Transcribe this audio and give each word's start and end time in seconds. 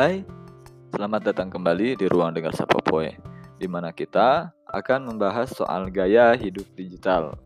Hai, 0.00 0.24
selamat 0.96 1.28
datang 1.28 1.52
kembali 1.52 1.92
di 1.92 2.08
Ruang 2.08 2.32
Dengar 2.32 2.56
Sapa 2.56 2.80
Poe, 2.80 3.12
di 3.60 3.68
mana 3.68 3.92
kita 3.92 4.48
akan 4.72 5.12
membahas 5.12 5.52
soal 5.52 5.92
gaya 5.92 6.32
hidup 6.40 6.64
digital. 6.72 7.36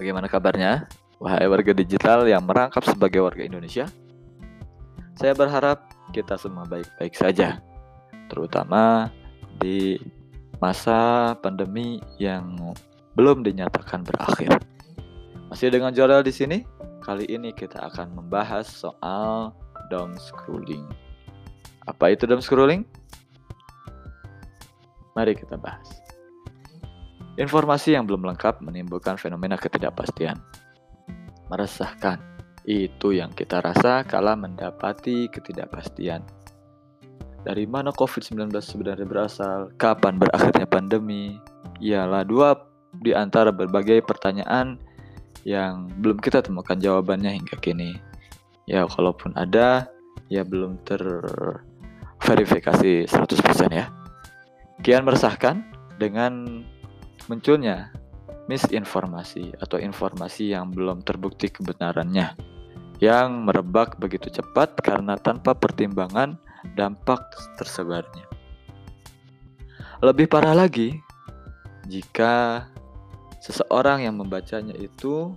Bagaimana 0.00 0.32
kabarnya? 0.32 0.88
Wahai 1.20 1.44
warga 1.44 1.76
digital 1.76 2.24
yang 2.24 2.48
merangkap 2.48 2.80
sebagai 2.88 3.20
warga 3.20 3.44
Indonesia, 3.44 3.84
saya 5.20 5.36
berharap 5.36 5.84
kita 6.16 6.40
semua 6.40 6.64
baik-baik 6.64 7.12
saja, 7.12 7.60
terutama 8.32 9.12
di 9.60 10.00
masa 10.56 11.36
pandemi 11.44 12.00
yang 12.16 12.72
belum 13.12 13.44
dinyatakan 13.44 14.08
berakhir. 14.08 14.56
Masih 15.52 15.68
dengan 15.68 15.92
Jorel 15.92 16.24
di 16.24 16.32
sini? 16.32 16.64
Kali 17.04 17.28
ini 17.28 17.52
kita 17.52 17.92
akan 17.92 18.24
membahas 18.24 18.64
soal 18.64 19.52
doom 19.92 20.16
scrolling. 20.16 20.88
Apa 21.86 22.12
itu 22.12 22.26
doom 22.26 22.42
scrolling? 22.42 22.82
Mari 25.14 25.38
kita 25.38 25.56
bahas. 25.56 25.86
Informasi 27.40 27.96
yang 27.96 28.04
belum 28.04 28.26
lengkap 28.26 28.60
menimbulkan 28.60 29.16
fenomena 29.16 29.56
ketidakpastian 29.56 30.36
meresahkan. 31.48 32.18
Itu 32.66 33.14
yang 33.14 33.30
kita 33.30 33.62
rasa 33.62 34.02
kala 34.02 34.34
mendapati 34.34 35.30
ketidakpastian. 35.30 36.26
Dari 37.46 37.62
mana 37.62 37.94
COVID-19 37.94 38.50
sebenarnya 38.58 39.06
berasal? 39.06 39.70
Kapan 39.78 40.18
berakhirnya 40.18 40.66
pandemi? 40.66 41.38
Ialah 41.78 42.26
dua 42.26 42.58
di 42.98 43.14
antara 43.14 43.54
berbagai 43.54 44.02
pertanyaan 44.02 44.82
yang 45.46 45.86
belum 46.02 46.18
kita 46.18 46.42
temukan 46.42 46.74
jawabannya 46.74 47.38
hingga 47.38 47.54
kini. 47.62 47.94
Ya, 48.66 48.82
kalaupun 48.90 49.30
ada, 49.38 49.86
ya 50.26 50.42
belum 50.42 50.82
terverifikasi 52.26 53.06
100% 53.06 53.70
ya. 53.70 53.86
Kian 54.82 55.06
meresahkan 55.06 55.62
dengan 55.94 56.66
munculnya 57.30 57.94
misinformasi 58.50 59.54
atau 59.62 59.78
informasi 59.78 60.50
yang 60.50 60.74
belum 60.74 61.06
terbukti 61.06 61.54
kebenarannya 61.54 62.34
yang 62.98 63.46
merebak 63.46 63.94
begitu 64.02 64.26
cepat 64.42 64.74
karena 64.82 65.14
tanpa 65.14 65.54
pertimbangan 65.54 66.34
dampak 66.74 67.30
tersebarnya. 67.62 68.26
Lebih 70.02 70.26
parah 70.26 70.56
lagi 70.56 70.98
jika 71.86 72.66
seseorang 73.38 74.02
yang 74.02 74.18
membacanya 74.18 74.74
itu 74.74 75.30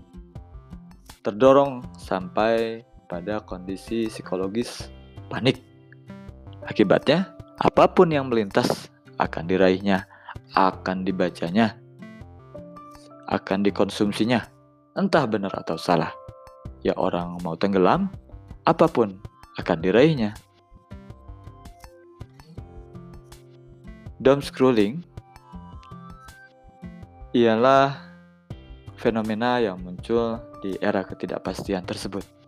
terdorong 1.22 1.86
sampai 2.02 2.82
pada 3.06 3.46
kondisi 3.46 4.10
psikologis 4.10 4.90
panik. 5.30 5.69
Akibatnya, 6.70 7.34
apa 7.58 7.90
pun 7.90 8.14
yang 8.14 8.30
melintas 8.30 8.94
akan 9.18 9.50
diraihnya, 9.50 10.06
akan 10.54 11.02
dibacanya, 11.02 11.82
akan 13.26 13.66
dikonsumsinya, 13.66 14.46
entah 14.94 15.26
benar 15.26 15.50
atau 15.58 15.82
salah. 15.82 16.14
Ya 16.86 16.94
orang 16.94 17.42
mau 17.42 17.58
tenggelam, 17.58 18.14
apa 18.70 18.86
pun 18.86 19.18
akan 19.58 19.78
diraihnya. 19.82 20.38
Doom 24.22 24.46
scrolling 24.46 25.02
ialah 27.34 27.98
fenomena 28.94 29.58
yang 29.58 29.82
muncul 29.82 30.38
di 30.62 30.78
era 30.78 31.02
ketidakpastian 31.02 31.82
tersebut. 31.82 32.39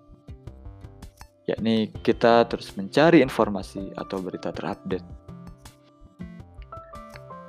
Yakni 1.49 1.89
kita 2.05 2.45
terus 2.45 2.69
mencari 2.77 3.25
informasi 3.25 3.93
atau 3.97 4.21
berita 4.21 4.53
terupdate. 4.53 5.05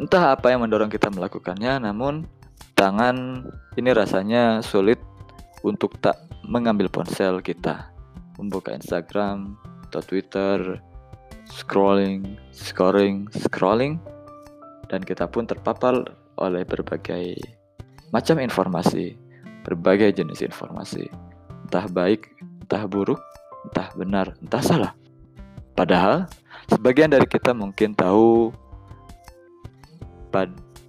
Entah 0.01 0.35
apa 0.35 0.51
yang 0.51 0.65
mendorong 0.65 0.91
kita 0.91 1.13
melakukannya, 1.13 1.79
namun 1.79 2.27
tangan 2.75 3.47
ini 3.79 3.91
rasanya 3.95 4.59
sulit 4.65 4.99
untuk 5.63 5.95
tak 6.03 6.19
mengambil 6.43 6.91
ponsel 6.91 7.39
kita, 7.39 7.93
membuka 8.35 8.75
Instagram 8.75 9.55
atau 9.87 10.03
Twitter, 10.03 10.83
scrolling, 11.47 12.41
scoring, 12.51 13.31
scrolling, 13.31 14.03
dan 14.91 15.05
kita 15.07 15.31
pun 15.31 15.47
terpapar 15.47 16.03
oleh 16.41 16.67
berbagai 16.67 17.39
macam 18.11 18.43
informasi, 18.43 19.15
berbagai 19.63 20.19
jenis 20.19 20.43
informasi, 20.43 21.07
entah 21.69 21.87
baik, 21.87 22.27
entah 22.67 22.85
buruk, 22.91 23.23
entah 23.69 23.89
benar, 23.95 24.27
entah 24.43 24.63
salah. 24.63 24.93
Padahal, 25.73 26.29
sebagian 26.69 27.11
dari 27.11 27.27
kita 27.27 27.57
mungkin 27.57 27.97
tahu 27.97 28.53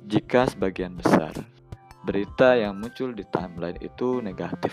jika 0.07 0.45
sebagian 0.45 0.93
besar 0.93 1.33
berita 2.03 2.53
yang 2.53 2.77
muncul 2.77 3.15
di 3.15 3.23
timeline 3.31 3.79
itu 3.81 4.19
negatif. 4.19 4.71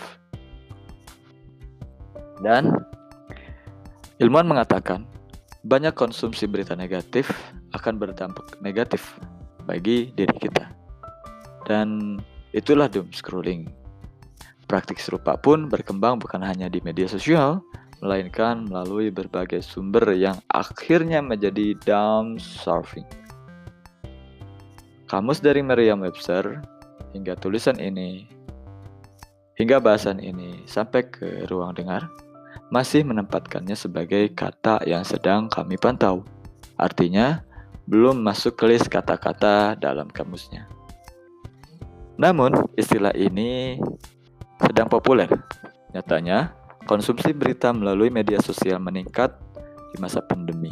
Dan 2.43 2.75
ilmuwan 4.19 4.45
mengatakan 4.45 5.07
banyak 5.65 5.95
konsumsi 5.97 6.45
berita 6.45 6.77
negatif 6.77 7.31
akan 7.73 7.97
berdampak 7.97 8.59
negatif 8.59 9.17
bagi 9.63 10.11
diri 10.13 10.35
kita. 10.37 10.69
Dan 11.65 12.19
itulah 12.51 12.91
doom 12.91 13.09
scrolling. 13.15 13.69
Praktik 14.67 14.99
serupa 14.99 15.35
pun 15.35 15.67
berkembang 15.67 16.19
bukan 16.19 16.43
hanya 16.43 16.67
di 16.67 16.83
media 16.85 17.07
sosial, 17.07 17.63
melainkan 18.01 18.65
melalui 18.65 19.13
berbagai 19.13 19.61
sumber 19.61 20.17
yang 20.17 20.41
akhirnya 20.49 21.21
menjadi 21.21 21.77
down 21.85 22.41
surfing. 22.41 23.05
Kamus 25.05 25.39
dari 25.39 25.61
Merriam-Webster 25.61 26.65
hingga 27.13 27.37
tulisan 27.37 27.77
ini, 27.77 28.25
hingga 29.55 29.77
bahasan 29.77 30.17
ini 30.17 30.65
sampai 30.65 31.05
ke 31.05 31.45
ruang 31.45 31.77
dengar, 31.77 32.09
masih 32.73 33.05
menempatkannya 33.05 33.77
sebagai 33.77 34.31
kata 34.33 34.81
yang 34.87 35.05
sedang 35.05 35.51
kami 35.51 35.77
pantau. 35.77 36.23
Artinya, 36.79 37.43
belum 37.85 38.23
masuk 38.23 38.55
ke 38.55 38.65
list 38.71 38.87
kata-kata 38.87 39.75
dalam 39.75 40.07
kamusnya. 40.07 40.65
Namun, 42.15 42.55
istilah 42.79 43.11
ini 43.11 43.77
sedang 44.63 44.87
populer. 44.87 45.27
Nyatanya, 45.91 46.55
konsumsi 46.85 47.33
berita 47.35 47.73
melalui 47.73 48.09
media 48.09 48.39
sosial 48.41 48.81
meningkat 48.81 49.33
di 49.91 49.97
masa 49.99 50.23
pandemi. 50.23 50.71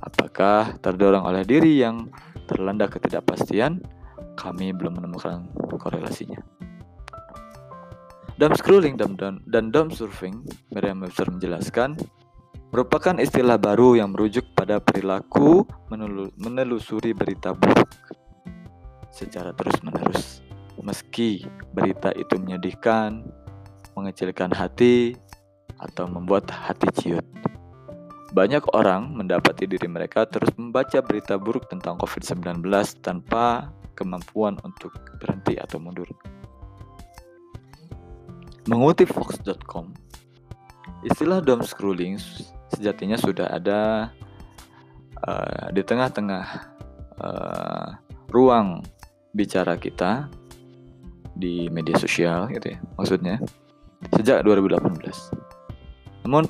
Apakah 0.00 0.80
terdorong 0.80 1.24
oleh 1.24 1.44
diri 1.44 1.80
yang 1.80 2.08
terlanda 2.48 2.90
ketidakpastian 2.90 3.78
kami 4.40 4.72
belum 4.72 4.98
menemukan 4.98 5.44
korelasinya. 5.76 6.40
Dumb 8.40 8.56
scrolling 8.56 8.96
dan, 8.96 9.20
dan, 9.20 9.44
dan 9.44 9.68
dumb 9.68 9.92
surfing, 9.92 10.40
Merriam-Webster 10.72 11.28
menjelaskan, 11.28 12.00
merupakan 12.72 13.20
istilah 13.20 13.60
baru 13.60 14.00
yang 14.00 14.16
merujuk 14.16 14.48
pada 14.56 14.80
perilaku 14.80 15.68
menelusuri 16.40 17.12
berita 17.12 17.52
buruk 17.52 17.90
secara 19.12 19.52
terus-menerus. 19.52 20.40
Meski 20.80 21.44
berita 21.76 22.08
itu 22.16 22.40
menyedihkan, 22.40 23.20
mengecilkan 23.92 24.48
hati, 24.56 25.12
atau 25.80 26.04
membuat 26.06 26.48
hati 26.52 26.88
ciut. 26.96 27.26
Banyak 28.30 28.62
orang 28.78 29.10
mendapati 29.10 29.66
diri 29.66 29.90
mereka 29.90 30.22
terus 30.28 30.54
membaca 30.54 31.02
berita 31.02 31.34
buruk 31.34 31.66
tentang 31.66 31.98
COVID-19 31.98 32.62
tanpa 33.02 33.74
kemampuan 33.98 34.54
untuk 34.62 34.94
berhenti 35.18 35.58
atau 35.58 35.82
mundur. 35.82 36.06
Mengutip 38.70 39.10
Fox.com, 39.10 39.90
istilah 41.02 41.42
doom 41.42 41.66
scrolling 41.66 42.22
sejatinya 42.70 43.18
sudah 43.18 43.50
ada 43.50 44.12
uh, 45.26 45.66
di 45.74 45.82
tengah-tengah 45.82 46.44
uh, 47.18 47.88
ruang 48.30 48.86
bicara 49.34 49.74
kita 49.74 50.30
di 51.34 51.66
media 51.72 51.96
sosial 51.98 52.50
gitu 52.50 52.74
ya 52.74 52.78
maksudnya 52.94 53.36
sejak 54.14 54.44
2018. 54.46 55.39
Namun 56.30 56.46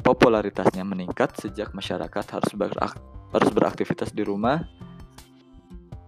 popularitasnya 0.00 0.88
meningkat 0.88 1.36
sejak 1.36 1.76
masyarakat 1.76 2.24
harus 2.32 2.52
harus 3.28 3.50
beraktivitas 3.52 4.08
di 4.08 4.24
rumah 4.24 4.64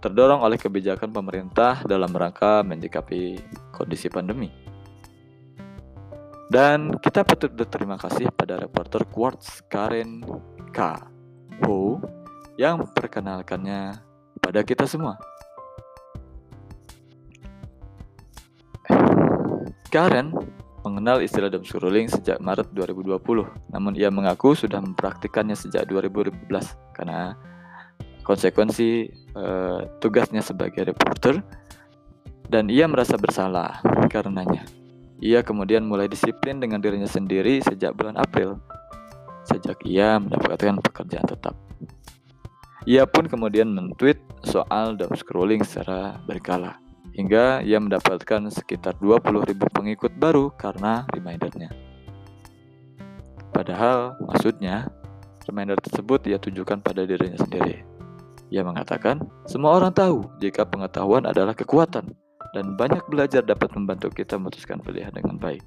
terdorong 0.01 0.41
oleh 0.41 0.57
kebijakan 0.57 1.13
pemerintah 1.13 1.85
dalam 1.85 2.09
rangka 2.09 2.65
menyikapi 2.65 3.37
kondisi 3.69 4.09
pandemi. 4.09 4.49
Dan 6.49 6.97
kita 6.97 7.21
patut 7.21 7.53
berterima 7.53 7.93
kasih 8.01 8.33
pada 8.33 8.57
reporter 8.57 9.05
Quartz 9.05 9.61
Karen 9.69 10.25
K. 10.73 10.97
Ho 11.61 12.01
yang 12.57 12.81
memperkenalkannya 12.81 14.01
pada 14.41 14.65
kita 14.65 14.89
semua. 14.89 15.13
Karen 19.93 20.33
mengenal 20.85 21.25
istilah 21.25 21.49
doom 21.49 21.65
scrolling 21.65 22.05
sejak 22.05 22.37
Maret 22.37 22.69
2020. 22.77 23.17
Namun 23.73 23.97
ia 23.97 24.13
mengaku 24.13 24.53
sudah 24.53 24.77
mempraktikannya 24.77 25.57
sejak 25.57 25.89
2015 25.89 26.45
karena 26.93 27.33
konsekuensi 28.21 29.09
uh, 29.33 29.97
tugasnya 29.97 30.45
sebagai 30.45 30.85
reporter 30.93 31.41
dan 32.49 32.69
ia 32.69 32.85
merasa 32.85 33.17
bersalah 33.17 33.81
karenanya. 34.13 34.65
Ia 35.23 35.41
kemudian 35.41 35.87
mulai 35.87 36.05
disiplin 36.05 36.61
dengan 36.61 36.77
dirinya 36.77 37.09
sendiri 37.09 37.63
sejak 37.65 37.97
bulan 37.97 38.19
April, 38.19 38.61
sejak 39.47 39.81
ia 39.87 40.21
mendapatkan 40.21 40.77
pekerjaan 40.85 41.25
tetap. 41.25 41.55
Ia 42.85 43.09
pun 43.09 43.25
kemudian 43.25 43.73
men-tweet 43.73 44.21
soal 44.45 44.93
doom 44.93 45.17
scrolling 45.17 45.65
secara 45.65 46.21
berkala, 46.29 46.77
hingga 47.15 47.63
ia 47.63 47.79
mendapatkan 47.79 48.51
sekitar 48.51 48.99
20.000 48.99 49.55
pengikut 49.71 50.11
baru 50.19 50.51
karena 50.51 51.07
remindernya. 51.15 51.71
Padahal 53.55 54.19
maksudnya, 54.19 54.91
reminder 55.47 55.79
tersebut 55.79 56.27
ia 56.27 56.35
tunjukkan 56.35 56.83
pada 56.83 57.07
dirinya 57.07 57.39
sendiri. 57.39 57.87
Ia 58.51 58.61
mengatakan, 58.67 59.23
semua 59.47 59.79
orang 59.79 59.95
tahu 59.95 60.27
jika 60.43 60.67
pengetahuan 60.67 61.23
adalah 61.23 61.55
kekuatan, 61.55 62.11
dan 62.51 62.75
banyak 62.75 63.03
belajar 63.07 63.41
dapat 63.43 63.71
membantu 63.73 64.11
kita 64.11 64.35
memutuskan 64.35 64.83
pilihan 64.83 65.15
dengan 65.15 65.39
baik. 65.39 65.63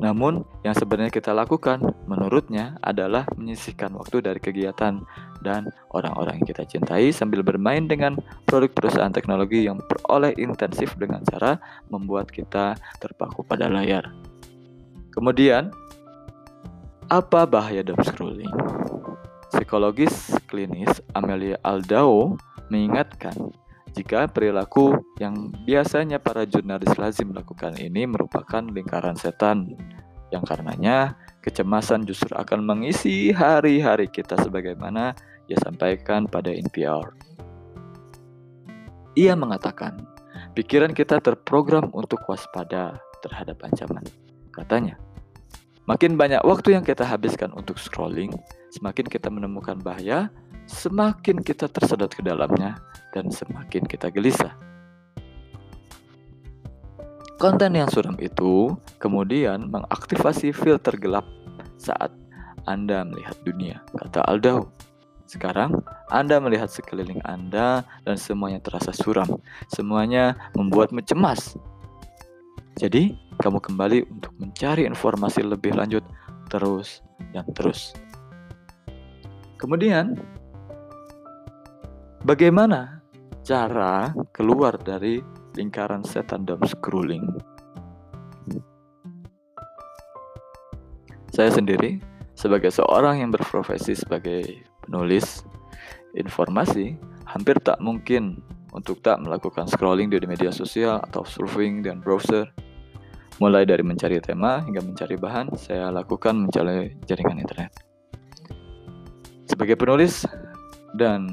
Namun, 0.00 0.48
yang 0.64 0.72
sebenarnya 0.72 1.12
kita 1.12 1.36
lakukan, 1.36 1.84
menurutnya, 2.08 2.80
adalah 2.80 3.28
menyisihkan 3.36 3.92
waktu 3.92 4.24
dari 4.24 4.40
kegiatan 4.40 5.04
dan 5.40 5.68
orang-orang 5.92 6.40
yang 6.40 6.48
kita 6.48 6.64
cintai 6.64 7.10
sambil 7.10 7.40
bermain 7.40 7.84
dengan 7.88 8.16
produk 8.44 8.70
perusahaan 8.72 9.12
teknologi 9.12 9.66
yang 9.66 9.80
peroleh 9.80 10.36
intensif 10.36 10.94
dengan 10.96 11.24
cara 11.26 11.60
membuat 11.88 12.28
kita 12.28 12.76
terpaku 13.00 13.44
pada 13.44 13.68
layar. 13.68 14.12
Kemudian, 15.10 15.74
apa 17.10 17.42
bahaya 17.48 17.82
doom 17.82 17.98
scrolling? 18.06 18.54
Psikologis 19.50 20.30
klinis 20.46 21.02
Amelia 21.10 21.58
Aldao 21.66 22.38
mengingatkan 22.70 23.34
jika 23.90 24.30
perilaku 24.30 24.94
yang 25.18 25.50
biasanya 25.66 26.22
para 26.22 26.46
jurnalis 26.46 26.94
lazim 26.94 27.34
lakukan 27.34 27.74
ini 27.74 28.06
merupakan 28.06 28.62
lingkaran 28.62 29.18
setan, 29.18 29.74
yang 30.30 30.46
karenanya 30.46 31.18
kecemasan 31.42 32.06
justru 32.06 32.30
akan 32.38 32.62
mengisi 32.62 33.34
hari-hari 33.34 34.06
kita 34.06 34.38
sebagaimana 34.38 35.18
ia 35.50 35.58
sampaikan 35.58 36.30
pada 36.30 36.54
NPR. 36.54 37.10
Ia 39.18 39.34
mengatakan, 39.34 40.06
pikiran 40.54 40.94
kita 40.94 41.18
terprogram 41.18 41.90
untuk 41.90 42.22
waspada 42.30 43.02
terhadap 43.26 43.58
ancaman. 43.66 44.06
Katanya, 44.54 44.94
makin 45.90 46.14
banyak 46.14 46.38
waktu 46.46 46.78
yang 46.78 46.86
kita 46.86 47.02
habiskan 47.02 47.50
untuk 47.58 47.82
scrolling, 47.82 48.30
semakin 48.70 49.10
kita 49.10 49.26
menemukan 49.26 49.82
bahaya, 49.82 50.30
semakin 50.70 51.42
kita 51.42 51.66
tersedot 51.66 52.14
ke 52.14 52.22
dalamnya, 52.22 52.78
dan 53.10 53.26
semakin 53.34 53.82
kita 53.82 54.06
gelisah. 54.14 54.54
Konten 57.40 57.72
yang 57.74 57.88
suram 57.88 58.14
itu 58.20 58.76
kemudian 59.00 59.72
mengaktifasi 59.72 60.52
filter 60.52 60.94
gelap 61.00 61.24
saat 61.80 62.12
Anda 62.68 63.02
melihat 63.02 63.34
dunia, 63.42 63.80
kata 63.96 64.22
Aldau. 64.28 64.68
Sekarang 65.30 65.78
Anda 66.10 66.42
melihat 66.42 66.66
sekeliling 66.74 67.22
Anda 67.22 67.86
dan 68.02 68.18
semuanya 68.18 68.58
terasa 68.58 68.90
suram. 68.90 69.38
Semuanya 69.70 70.34
membuatmu 70.58 71.06
cemas. 71.06 71.54
Jadi, 72.74 73.14
kamu 73.38 73.62
kembali 73.62 74.10
untuk 74.10 74.34
mencari 74.42 74.90
informasi 74.90 75.46
lebih 75.46 75.78
lanjut 75.78 76.02
terus 76.50 76.98
dan 77.30 77.46
terus. 77.54 77.94
Kemudian, 79.54 80.18
bagaimana 82.26 82.98
cara 83.46 84.10
keluar 84.34 84.82
dari 84.82 85.22
lingkaran 85.54 86.02
setan 86.02 86.42
dan 86.42 86.58
scrolling. 86.66 87.22
Saya 91.30 91.54
sendiri 91.54 92.02
sebagai 92.34 92.74
seorang 92.74 93.22
yang 93.22 93.30
berprofesi 93.30 93.94
sebagai 93.94 94.69
penulis 94.90 95.46
informasi, 96.18 96.98
hampir 97.22 97.54
tak 97.62 97.78
mungkin 97.78 98.42
untuk 98.74 98.98
tak 99.06 99.22
melakukan 99.22 99.70
scrolling 99.70 100.10
di 100.10 100.18
media 100.26 100.50
sosial 100.50 100.98
atau 101.06 101.22
surfing 101.22 101.86
dan 101.86 102.02
browser. 102.02 102.50
Mulai 103.38 103.64
dari 103.64 103.86
mencari 103.86 104.18
tema 104.18 104.60
hingga 104.66 104.82
mencari 104.82 105.14
bahan, 105.14 105.54
saya 105.54 105.94
lakukan 105.94 106.44
mencari 106.44 106.98
jaringan 107.06 107.38
internet. 107.38 107.72
Sebagai 109.46 109.78
penulis 109.78 110.26
dan 110.98 111.24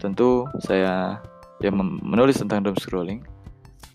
tentu 0.00 0.48
saya 0.64 1.20
yang 1.60 1.76
menulis 2.02 2.40
tentang 2.40 2.64
doom 2.64 2.78
scrolling 2.80 3.20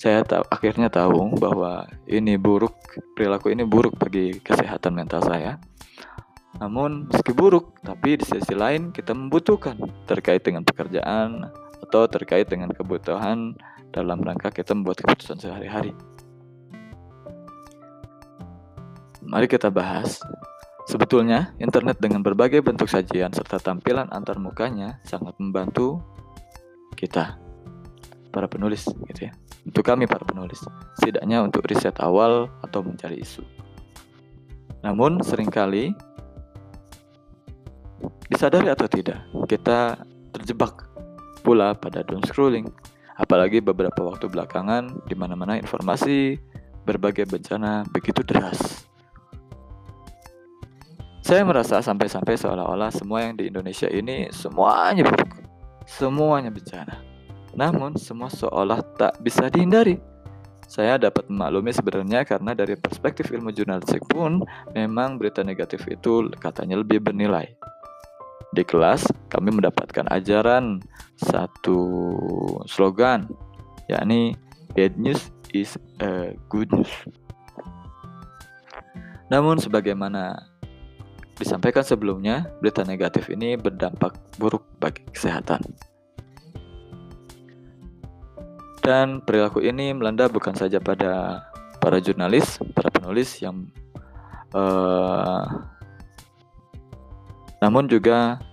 saya 0.03 0.19
tahu 0.27 0.43
akhirnya 0.51 0.91
tahu 0.91 1.39
bahwa 1.39 1.87
ini 2.11 2.35
buruk 2.35 2.75
perilaku 3.15 3.55
ini 3.55 3.63
buruk 3.63 3.95
bagi 3.95 4.35
kesehatan 4.43 4.99
mental 4.99 5.23
saya 5.23 5.55
namun 6.61 7.09
meski 7.09 7.33
buruk 7.33 7.77
tapi 7.81 8.19
di 8.19 8.25
sisi 8.25 8.53
lain 8.53 8.93
kita 8.93 9.15
membutuhkan 9.15 9.77
terkait 10.05 10.45
dengan 10.45 10.61
pekerjaan 10.61 11.49
atau 11.81 12.05
terkait 12.05 12.45
dengan 12.49 12.69
kebutuhan 12.69 13.57
dalam 13.93 14.21
rangka 14.21 14.53
kita 14.53 14.73
membuat 14.77 15.01
keputusan 15.01 15.37
sehari-hari 15.41 15.93
mari 19.23 19.49
kita 19.49 19.73
bahas 19.73 20.21
Sebetulnya, 20.83 21.55
internet 21.63 21.95
dengan 22.03 22.19
berbagai 22.19 22.59
bentuk 22.59 22.91
sajian 22.91 23.31
serta 23.31 23.55
tampilan 23.55 24.11
antar 24.11 24.35
mukanya 24.35 24.99
sangat 25.07 25.31
membantu 25.39 26.03
kita, 26.99 27.39
para 28.35 28.51
penulis, 28.51 28.83
gitu 29.07 29.31
ya. 29.31 29.33
Untuk 29.63 29.87
kami 29.87 30.11
para 30.11 30.27
penulis, 30.27 30.59
setidaknya 30.99 31.39
untuk 31.39 31.63
riset 31.63 31.95
awal 32.03 32.51
atau 32.59 32.83
mencari 32.83 33.23
isu. 33.23 33.47
Namun, 34.83 35.23
sering 35.23 35.47
kali 35.47 35.95
disadari 38.33 38.67
atau 38.67 38.89
tidak, 38.89 39.21
kita 39.45 40.01
terjebak 40.33 40.89
pula 41.45 41.77
pada 41.77 42.01
doom 42.01 42.25
scrolling. 42.25 42.67
Apalagi 43.13 43.61
beberapa 43.61 44.01
waktu 44.01 44.25
belakangan, 44.25 45.05
di 45.05 45.13
mana-mana 45.13 45.61
informasi 45.61 46.41
berbagai 46.83 47.29
bencana 47.29 47.85
begitu 47.93 48.25
deras 48.25 48.89
saya 51.23 51.47
merasa 51.47 51.79
sampai-sampai 51.79 52.35
seolah-olah 52.35 52.91
semua 52.91 53.23
yang 53.23 53.39
di 53.39 53.47
Indonesia 53.47 53.87
ini 53.87 54.27
semuanya 54.35 55.07
buruk. 55.07 55.31
Semuanya 55.87 56.51
bencana. 56.51 56.99
Namun 57.55 57.95
semua 57.95 58.27
seolah 58.27 58.83
tak 58.99 59.23
bisa 59.23 59.47
dihindari. 59.47 59.95
Saya 60.67 60.99
dapat 60.99 61.31
memaklumi 61.31 61.71
sebenarnya 61.71 62.27
karena 62.27 62.51
dari 62.51 62.75
perspektif 62.75 63.31
ilmu 63.31 63.55
jurnalistik 63.55 64.03
pun 64.11 64.43
memang 64.75 65.15
berita 65.15 65.47
negatif 65.47 65.87
itu 65.87 66.27
katanya 66.43 66.83
lebih 66.83 66.99
bernilai. 66.99 67.55
Di 68.51 68.67
kelas 68.67 69.07
kami 69.31 69.55
mendapatkan 69.55 70.09
ajaran 70.11 70.83
satu 71.15 71.79
slogan 72.67 73.31
yakni 73.87 74.35
bad 74.75 74.97
news 74.99 75.31
is 75.53 75.77
a 76.01 76.35
good 76.49 76.67
news. 76.73 76.91
Namun 79.31 79.57
sebagaimana 79.57 80.37
disampaikan 81.37 81.81
sebelumnya, 81.81 82.45
berita 82.61 82.85
negatif 82.85 83.29
ini 83.33 83.57
berdampak 83.57 84.17
buruk 84.37 84.61
bagi 84.77 85.01
kesehatan. 85.09 85.61
Dan 88.83 89.23
perilaku 89.23 89.63
ini 89.63 89.95
melanda 89.95 90.27
bukan 90.27 90.53
saja 90.53 90.77
pada 90.83 91.41
para 91.79 92.03
jurnalis, 92.03 92.59
para 92.75 92.91
penulis 92.91 93.39
yang 93.39 93.71
uh, 94.51 95.43
namun 97.63 97.87
juga 97.87 98.43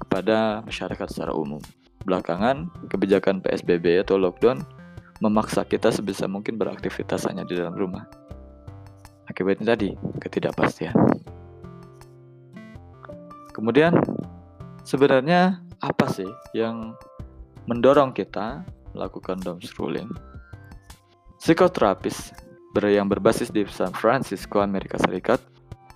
kepada 0.00 0.64
masyarakat 0.64 1.04
secara 1.12 1.36
umum. 1.36 1.60
Belakangan, 2.08 2.72
kebijakan 2.88 3.44
PSBB 3.44 4.00
atau 4.00 4.16
lockdown 4.16 4.64
memaksa 5.20 5.68
kita 5.68 5.92
sebisa 5.92 6.24
mungkin 6.24 6.56
beraktivitas 6.56 7.28
hanya 7.28 7.44
di 7.44 7.60
dalam 7.60 7.76
rumah. 7.76 8.08
Akibatnya 9.28 9.76
tadi, 9.76 9.92
ketidakpastian. 10.16 10.96
Kemudian 13.52 14.00
sebenarnya 14.80 15.60
apa 15.84 16.08
sih 16.08 16.28
yang 16.56 16.96
mendorong 17.68 18.16
kita 18.16 18.64
melakukan 18.96 19.44
doom 19.44 19.60
scrolling? 19.60 20.08
Psikoterapis 21.36 22.32
yang 22.80 23.12
berbasis 23.12 23.52
di 23.52 23.62
San 23.68 23.92
Francisco, 23.92 24.64
Amerika 24.64 24.96
Serikat, 24.96 25.38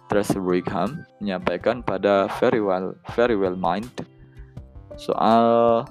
Tracy 0.09 0.41
Brigham 0.41 1.05
menyampaikan 1.21 1.85
pada 1.85 2.27
Very 2.41 2.65
Well 2.65 2.97
Very 3.15 3.37
Well 3.37 3.57
Mind 3.57 3.93
soal 4.99 5.85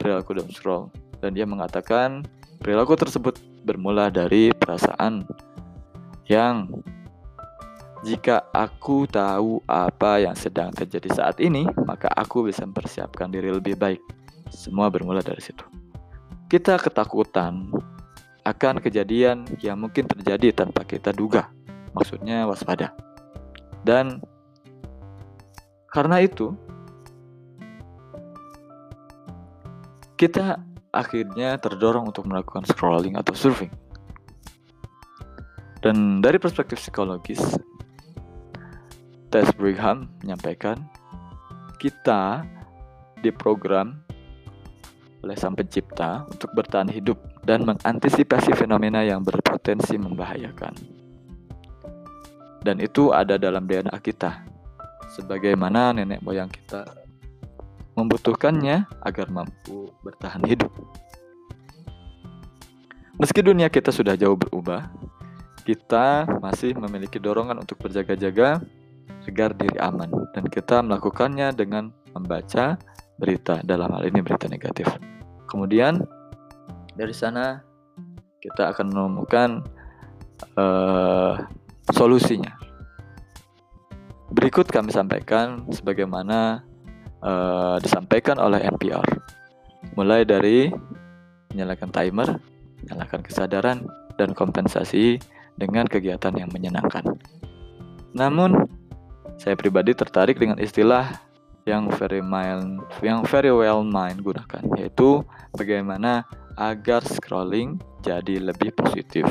perilaku 0.00 0.34
doom 0.34 0.50
scroll 0.50 0.90
dan 1.22 1.36
dia 1.36 1.46
mengatakan 1.46 2.26
perilaku 2.58 2.98
tersebut 2.98 3.38
bermula 3.62 4.10
dari 4.10 4.50
perasaan 4.56 5.28
yang 6.28 6.68
jika 8.06 8.46
aku 8.54 9.10
tahu 9.10 9.58
apa 9.66 10.22
yang 10.22 10.38
sedang 10.38 10.70
terjadi 10.70 11.10
saat 11.10 11.42
ini, 11.42 11.66
maka 11.82 12.06
aku 12.14 12.46
bisa 12.46 12.62
mempersiapkan 12.62 13.26
diri 13.26 13.50
lebih 13.50 13.74
baik. 13.74 13.98
Semua 14.54 14.86
bermula 14.86 15.18
dari 15.18 15.42
situ. 15.42 15.66
Kita 16.46 16.78
ketakutan 16.78 17.74
akan 18.46 18.74
kejadian 18.78 19.50
yang 19.60 19.82
mungkin 19.82 20.06
terjadi 20.06 20.64
tanpa 20.64 20.86
kita 20.86 21.10
duga. 21.10 21.50
Maksudnya 21.92 22.46
waspada. 22.46 22.94
Dan 23.82 24.20
karena 25.88 26.20
itu, 26.20 26.52
kita 30.18 30.58
akhirnya 30.90 31.54
terdorong 31.62 32.10
untuk 32.10 32.26
melakukan 32.26 32.66
scrolling 32.66 33.14
atau 33.14 33.32
surfing. 33.32 33.70
Dan 35.78 36.18
dari 36.18 36.42
perspektif 36.42 36.82
psikologis, 36.82 37.38
Tess 39.30 39.54
Brigham 39.54 40.10
menyampaikan, 40.24 40.82
kita 41.78 42.42
diprogram 43.22 44.02
oleh 45.22 45.38
sang 45.38 45.54
pencipta 45.54 46.26
untuk 46.26 46.50
bertahan 46.54 46.90
hidup 46.90 47.18
dan 47.46 47.62
mengantisipasi 47.62 48.54
fenomena 48.58 49.06
yang 49.06 49.22
berpotensi 49.22 49.98
membahayakan. 49.98 50.97
Dan 52.62 52.82
itu 52.82 53.14
ada 53.14 53.38
dalam 53.38 53.64
DNA 53.64 53.94
kita, 54.02 54.42
sebagaimana 55.14 55.94
nenek 55.94 56.20
moyang 56.22 56.50
kita 56.50 56.84
membutuhkannya 57.94 58.86
agar 59.02 59.26
mampu 59.30 59.90
bertahan 60.06 60.42
hidup. 60.46 60.70
Meski 63.18 63.42
dunia 63.42 63.66
kita 63.66 63.90
sudah 63.90 64.14
jauh 64.14 64.38
berubah, 64.38 64.86
kita 65.66 66.24
masih 66.38 66.78
memiliki 66.78 67.18
dorongan 67.18 67.58
untuk 67.58 67.82
berjaga-jaga 67.82 68.62
agar 69.28 69.52
diri 69.52 69.76
aman 69.76 70.08
dan 70.32 70.48
kita 70.48 70.80
melakukannya 70.80 71.52
dengan 71.52 71.92
membaca 72.16 72.80
berita 73.20 73.60
dalam 73.60 73.92
hal 73.92 74.08
ini 74.08 74.24
berita 74.24 74.48
negatif. 74.48 74.88
Kemudian 75.44 76.00
dari 76.96 77.12
sana 77.12 77.60
kita 78.40 78.72
akan 78.72 78.88
menemukan 78.88 79.60
uh, 80.56 81.36
solusinya. 81.92 82.54
Berikut 84.28 84.68
kami 84.68 84.92
sampaikan 84.92 85.64
sebagaimana 85.72 86.60
uh, 87.24 87.76
disampaikan 87.80 88.36
oleh 88.36 88.60
NPR. 88.60 89.04
Mulai 89.96 90.28
dari 90.28 90.68
menyalakan 91.54 91.90
timer, 91.90 92.28
menyalakan 92.84 93.20
kesadaran, 93.24 93.78
dan 94.20 94.34
kompensasi 94.34 95.22
dengan 95.56 95.86
kegiatan 95.88 96.34
yang 96.36 96.50
menyenangkan. 96.52 97.06
Namun, 98.12 98.68
saya 99.38 99.54
pribadi 99.54 99.94
tertarik 99.94 100.36
dengan 100.36 100.58
istilah 100.58 101.22
yang 101.64 101.86
very 101.94 102.20
mild, 102.24 102.82
yang 103.00 103.22
very 103.24 103.52
well 103.54 103.86
main 103.86 104.18
gunakan, 104.18 104.64
yaitu 104.76 105.22
bagaimana 105.54 106.26
agar 106.58 107.06
scrolling 107.06 107.78
jadi 108.02 108.42
lebih 108.42 108.74
positif. 108.74 109.24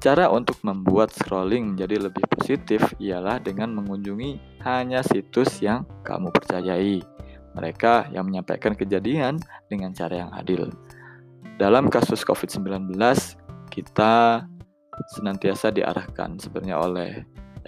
Cara 0.00 0.32
untuk 0.32 0.56
membuat 0.64 1.12
scrolling 1.12 1.76
menjadi 1.76 2.08
lebih 2.08 2.24
positif 2.32 2.80
ialah 2.96 3.36
dengan 3.36 3.76
mengunjungi 3.76 4.62
hanya 4.64 5.04
situs 5.04 5.60
yang 5.60 5.84
kamu 6.08 6.32
percayai. 6.32 7.04
Mereka 7.52 8.08
yang 8.08 8.24
menyampaikan 8.24 8.72
kejadian 8.72 9.36
dengan 9.68 9.92
cara 9.92 10.24
yang 10.24 10.30
adil. 10.32 10.72
Dalam 11.60 11.92
kasus 11.92 12.24
COVID-19, 12.24 12.96
kita 13.68 14.48
senantiasa 15.20 15.68
diarahkan 15.68 16.40
sebenarnya 16.40 16.76
oleh 16.80 17.10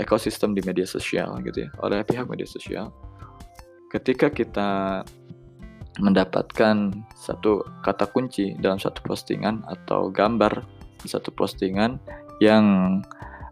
ekosistem 0.00 0.56
di 0.56 0.64
media 0.64 0.88
sosial 0.88 1.36
gitu 1.44 1.68
ya 1.68 1.70
oleh 1.84 2.04
pihak 2.04 2.28
media 2.28 2.48
sosial 2.48 2.92
ketika 3.92 4.32
kita 4.32 5.02
mendapatkan 6.00 6.92
satu 7.12 7.60
kata 7.84 8.08
kunci 8.08 8.56
dalam 8.56 8.80
satu 8.80 9.04
postingan 9.04 9.60
atau 9.68 10.08
gambar 10.08 10.64
di 11.04 11.08
satu 11.10 11.28
postingan 11.34 12.00
yang 12.42 12.64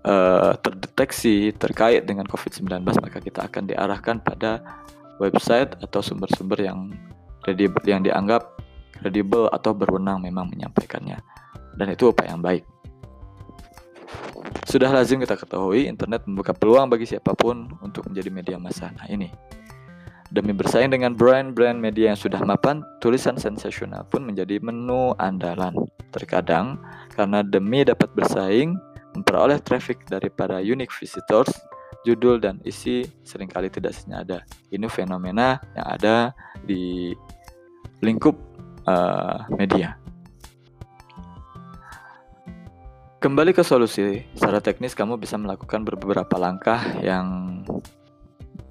uh, 0.03 0.59
terdeteksi 0.59 1.55
terkait 1.55 2.03
dengan 2.03 2.27
COVID-19 2.27 2.83
maka 2.83 3.19
kita 3.23 3.47
akan 3.47 3.71
diarahkan 3.71 4.19
pada 4.19 4.59
website 5.23 5.79
atau 5.79 6.03
sumber-sumber 6.03 6.59
yang 6.59 6.91
kredibel 7.47 7.83
yang 7.87 8.03
dianggap 8.03 8.59
kredibel 8.99 9.47
atau 9.55 9.71
berwenang 9.71 10.19
memang 10.19 10.51
menyampaikannya 10.51 11.23
dan 11.79 11.87
itu 11.87 12.11
upaya 12.11 12.35
yang 12.35 12.43
baik 12.43 12.67
sudah 14.71 14.87
lazim 14.87 15.19
kita 15.19 15.35
ketahui, 15.35 15.91
internet 15.91 16.23
membuka 16.31 16.55
peluang 16.55 16.87
bagi 16.87 17.03
siapa 17.03 17.35
pun 17.35 17.71
untuk 17.83 18.07
menjadi 18.07 18.31
media 18.31 18.57
massa. 18.59 18.91
Nah 18.95 19.07
ini, 19.11 19.27
demi 20.31 20.55
bersaing 20.55 20.95
dengan 20.95 21.15
brand-brand 21.15 21.75
media 21.75 22.15
yang 22.15 22.19
sudah 22.19 22.39
mapan, 22.47 22.87
tulisan 23.03 23.35
sensasional 23.35 24.07
pun 24.07 24.23
menjadi 24.23 24.63
menu 24.63 25.11
andalan. 25.19 25.75
Terkadang, 26.11 26.79
karena 27.15 27.47
demi 27.47 27.87
dapat 27.87 28.11
bersaing, 28.15 28.75
memperoleh 29.15 29.63
traffic 29.63 30.07
daripada 30.07 30.59
unique 30.59 30.95
visitors, 30.95 31.51
judul 32.07 32.41
dan 32.41 32.59
isi 32.67 33.05
sering 33.23 33.51
kali 33.51 33.69
tidak 33.71 33.95
senada. 33.95 34.43
Ini 34.71 34.87
fenomena 34.91 35.61
yang 35.77 35.87
ada 35.87 36.17
di 36.65 37.15
lingkup 38.01 38.37
uh, 38.89 39.45
media. 39.55 39.97
Kembali 43.21 43.53
ke 43.53 43.61
solusi, 43.61 44.25
secara 44.33 44.65
teknis 44.65 44.97
kamu 44.97 45.21
bisa 45.21 45.37
melakukan 45.37 45.85
beberapa 45.85 46.41
langkah 46.41 46.81
yang 47.05 47.61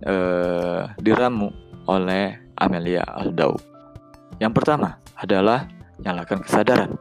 uh, 0.02 0.90
diramu 0.98 1.54
oleh 1.86 2.42
Amelia 2.58 3.06
Aldau. 3.06 3.54
Yang 4.42 4.54
pertama 4.58 4.98
adalah 5.14 5.70
nyalakan 6.02 6.42
kesadaran. 6.42 6.98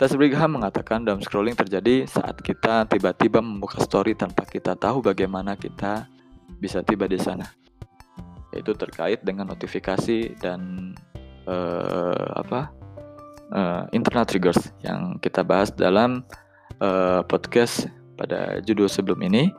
Tas 0.00 0.16
Brigham 0.16 0.56
mengatakan 0.56 1.04
dalam 1.04 1.20
scrolling 1.20 1.52
terjadi 1.52 2.08
saat 2.08 2.40
kita 2.40 2.88
tiba-tiba 2.88 3.44
membuka 3.44 3.84
story 3.84 4.16
tanpa 4.16 4.48
kita 4.48 4.72
tahu 4.72 5.04
bagaimana 5.04 5.60
kita 5.60 6.08
bisa 6.56 6.80
tiba 6.80 7.04
di 7.04 7.20
sana. 7.20 7.44
Yaitu 8.56 8.72
terkait 8.80 9.20
dengan 9.20 9.52
notifikasi 9.52 10.40
dan 10.40 10.96
uh, 11.44 12.32
apa 12.32 12.72
uh, 13.52 13.84
internal 13.92 14.24
triggers 14.24 14.72
yang 14.80 15.20
kita 15.20 15.44
bahas 15.44 15.68
dalam 15.68 16.24
uh, 16.80 17.20
podcast 17.28 17.84
pada 18.16 18.56
judul 18.64 18.88
sebelum 18.88 19.20
ini, 19.20 19.52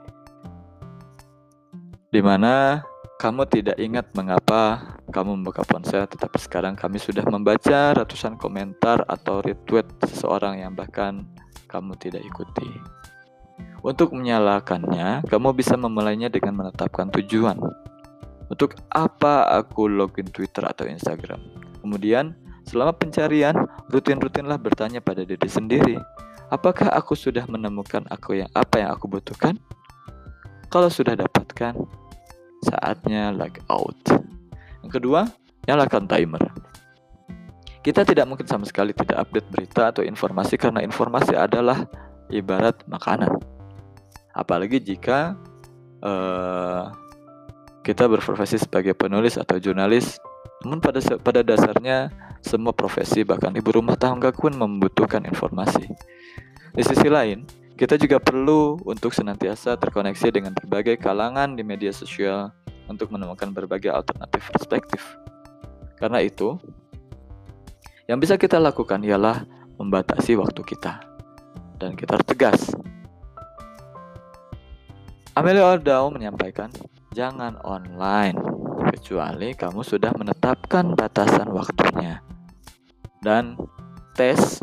di 2.10 2.22
mana 2.26 2.82
kamu 3.22 3.46
tidak 3.46 3.78
ingat 3.78 4.10
mengapa 4.18 4.98
kamu 5.14 5.38
membuka 5.38 5.62
ponsel, 5.62 6.10
tetapi 6.10 6.42
sekarang 6.42 6.74
kami 6.74 6.98
sudah 6.98 7.22
membaca 7.30 7.94
ratusan 7.94 8.42
komentar 8.42 9.06
atau 9.06 9.46
retweet 9.46 9.86
seseorang 10.10 10.66
yang 10.66 10.74
bahkan 10.74 11.30
kamu 11.70 11.94
tidak 12.02 12.26
ikuti. 12.26 12.66
Untuk 13.86 14.18
menyalakannya, 14.18 15.22
kamu 15.30 15.54
bisa 15.54 15.78
memulainya 15.78 16.34
dengan 16.34 16.66
menetapkan 16.66 17.14
tujuan. 17.22 17.62
Untuk 18.50 18.74
apa 18.90 19.46
aku 19.54 19.86
login 19.86 20.26
Twitter 20.26 20.66
atau 20.66 20.90
Instagram? 20.90 21.40
Kemudian, 21.86 22.34
Selama 22.68 22.94
pencarian, 22.94 23.68
rutin-rutinlah 23.90 24.56
bertanya 24.62 25.02
pada 25.02 25.26
diri 25.26 25.50
sendiri, 25.50 25.98
apakah 26.54 26.94
aku 26.94 27.18
sudah 27.18 27.44
menemukan 27.50 28.06
aku 28.08 28.40
yang 28.40 28.50
apa 28.54 28.86
yang 28.86 28.90
aku 28.94 29.10
butuhkan? 29.10 29.58
Kalau 30.72 30.88
sudah 30.88 31.18
dapatkan, 31.18 31.76
saatnya 32.62 33.34
log 33.34 33.58
out. 33.68 33.98
Yang 34.86 34.92
kedua, 35.02 35.28
nyalakan 35.66 36.06
timer. 36.06 36.44
Kita 37.82 38.06
tidak 38.06 38.30
mungkin 38.30 38.46
sama 38.46 38.66
sekali 38.70 38.94
tidak 38.94 39.26
update 39.26 39.48
berita 39.50 39.90
atau 39.90 40.06
informasi 40.06 40.54
karena 40.54 40.86
informasi 40.86 41.34
adalah 41.34 41.90
ibarat 42.30 42.78
makanan. 42.86 43.42
Apalagi 44.38 44.78
jika 44.78 45.34
uh, 46.06 46.94
kita 47.82 48.06
berprofesi 48.06 48.62
sebagai 48.62 48.94
penulis 48.94 49.34
atau 49.42 49.58
jurnalis, 49.58 50.22
namun 50.62 50.78
pada 50.78 51.02
pada 51.18 51.42
dasarnya 51.42 52.14
semua 52.42 52.74
profesi 52.74 53.26
bahkan 53.26 53.54
ibu 53.54 53.70
rumah 53.74 53.98
tangga 53.98 54.30
pun 54.30 54.54
membutuhkan 54.54 55.26
informasi. 55.26 55.90
Di 56.78 56.84
sisi 56.86 57.10
lain, 57.10 57.44
kita 57.82 57.98
juga 57.98 58.22
perlu 58.22 58.78
untuk 58.86 59.10
senantiasa 59.10 59.74
terkoneksi 59.74 60.30
dengan 60.30 60.54
berbagai 60.54 61.02
kalangan 61.02 61.58
di 61.58 61.66
media 61.66 61.90
sosial 61.90 62.54
untuk 62.86 63.10
menemukan 63.10 63.50
berbagai 63.50 63.90
alternatif 63.90 64.54
perspektif. 64.54 65.02
Karena 65.98 66.22
itu, 66.22 66.62
yang 68.06 68.22
bisa 68.22 68.38
kita 68.38 68.62
lakukan 68.62 69.02
ialah 69.02 69.50
membatasi 69.82 70.38
waktu 70.38 70.62
kita. 70.62 71.02
Dan 71.82 71.98
kita 71.98 72.22
harus 72.22 72.28
tegas. 72.30 72.62
Amelia 75.34 75.66
Ordau 75.66 76.14
menyampaikan, 76.14 76.70
jangan 77.18 77.58
online 77.66 78.38
kecuali 78.94 79.58
kamu 79.58 79.82
sudah 79.82 80.14
menetapkan 80.14 80.94
batasan 80.94 81.50
waktunya. 81.50 82.22
Dan 83.26 83.58
tes 84.14 84.62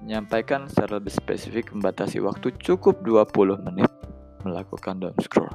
menyampaikan 0.00 0.66
secara 0.66 0.98
lebih 0.98 1.12
spesifik 1.12 1.72
membatasi 1.76 2.20
waktu 2.24 2.52
cukup 2.60 3.04
20 3.04 3.66
menit 3.68 3.90
melakukan 4.42 4.96
down 5.00 5.16
scroll. 5.20 5.52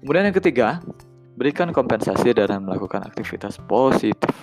Kemudian 0.00 0.30
yang 0.30 0.38
ketiga, 0.38 0.78
berikan 1.34 1.74
kompensasi 1.74 2.30
dalam 2.30 2.64
melakukan 2.64 3.02
aktivitas 3.02 3.58
positif. 3.66 4.34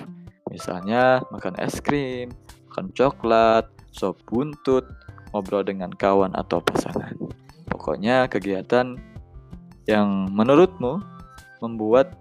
Misalnya 0.52 1.24
makan 1.32 1.56
es 1.58 1.80
krim, 1.80 2.30
makan 2.70 2.92
coklat, 2.92 3.66
sop 3.96 4.20
buntut, 4.28 4.84
ngobrol 5.32 5.64
dengan 5.64 5.90
kawan 5.96 6.36
atau 6.36 6.60
pasangan. 6.60 7.16
Pokoknya 7.72 8.28
kegiatan 8.28 9.00
yang 9.88 10.08
menurutmu 10.32 11.00
membuat 11.64 12.20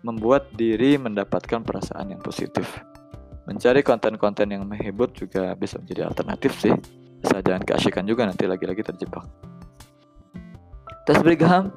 membuat 0.00 0.48
diri 0.56 0.96
mendapatkan 0.96 1.60
perasaan 1.60 2.16
yang 2.16 2.22
positif. 2.24 2.80
Mencari 3.48 3.80
konten-konten 3.80 4.52
yang 4.52 4.64
menghibur 4.68 5.08
juga 5.12 5.56
bisa 5.56 5.80
menjadi 5.80 6.08
alternatif 6.10 6.52
sih. 6.60 6.74
Bisa 7.20 7.40
jangan 7.44 7.62
keasikan 7.64 8.04
juga 8.08 8.24
nanti 8.28 8.48
lagi-lagi 8.48 8.80
terjebak. 8.84 9.24
Tes 11.04 11.18
Brigham 11.20 11.72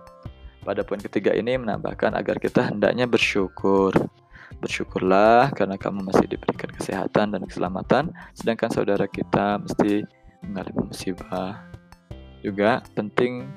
pada 0.64 0.84
poin 0.84 1.00
ketiga 1.00 1.36
ini 1.36 1.60
menambahkan 1.60 2.16
agar 2.16 2.40
kita 2.40 2.72
hendaknya 2.72 3.08
bersyukur. 3.08 3.92
Bersyukurlah 4.64 5.52
karena 5.52 5.76
kamu 5.76 6.08
masih 6.08 6.30
diberikan 6.30 6.72
kesehatan 6.72 7.36
dan 7.36 7.42
keselamatan, 7.44 8.04
sedangkan 8.32 8.70
saudara 8.72 9.10
kita 9.10 9.60
mesti 9.60 10.08
mengalami 10.46 10.88
musibah. 10.88 11.68
Juga 12.40 12.80
penting 12.96 13.48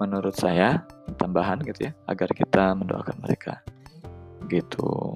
menurut 0.00 0.32
saya 0.36 0.84
tambahan 1.20 1.60
gitu 1.62 1.90
ya 1.90 1.92
agar 2.08 2.28
kita 2.32 2.74
mendoakan 2.74 3.16
mereka 3.22 3.62
gitu 4.50 5.14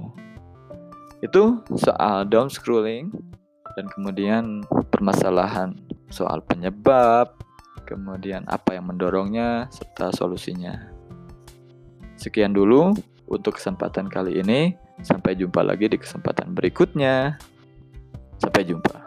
itu 1.25 1.59
soal 1.75 2.27
down 2.27 2.47
scrolling 2.51 3.11
dan 3.75 3.87
kemudian 3.91 4.63
permasalahan 4.91 5.75
soal 6.11 6.43
penyebab 6.43 7.35
kemudian 7.89 8.45
apa 8.45 8.77
yang 8.77 8.93
mendorongnya 8.93 9.73
serta 9.73 10.13
solusinya. 10.13 10.93
Sekian 12.21 12.53
dulu 12.53 12.93
untuk 13.31 13.57
kesempatan 13.57 14.13
kali 14.13 14.45
ini. 14.45 14.77
Sampai 14.99 15.39
jumpa 15.39 15.63
lagi 15.63 15.87
di 15.87 15.97
kesempatan 15.97 16.53
berikutnya. 16.53 17.39
Sampai 18.37 18.67
jumpa 18.67 18.98